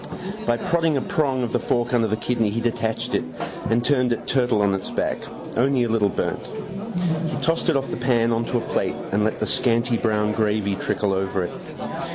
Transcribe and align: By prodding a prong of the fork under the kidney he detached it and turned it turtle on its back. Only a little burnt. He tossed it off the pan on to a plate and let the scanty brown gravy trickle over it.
By 0.47 0.57
prodding 0.57 0.97
a 0.97 1.01
prong 1.03 1.43
of 1.43 1.53
the 1.53 1.59
fork 1.59 1.93
under 1.93 2.07
the 2.07 2.15
kidney 2.17 2.49
he 2.49 2.59
detached 2.59 3.13
it 3.13 3.23
and 3.69 3.85
turned 3.85 4.11
it 4.11 4.25
turtle 4.25 4.63
on 4.63 4.73
its 4.73 4.89
back. 4.89 5.19
Only 5.55 5.83
a 5.83 5.89
little 5.89 6.09
burnt. 6.09 6.43
He 7.29 7.37
tossed 7.37 7.69
it 7.69 7.75
off 7.77 7.91
the 7.91 7.97
pan 7.97 8.31
on 8.31 8.45
to 8.45 8.57
a 8.57 8.61
plate 8.61 8.95
and 9.11 9.23
let 9.23 9.37
the 9.37 9.45
scanty 9.45 9.97
brown 9.97 10.31
gravy 10.31 10.75
trickle 10.75 11.13
over 11.13 11.43
it. 11.43 11.51